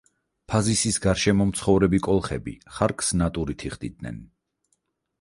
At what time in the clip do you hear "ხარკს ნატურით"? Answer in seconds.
2.79-3.71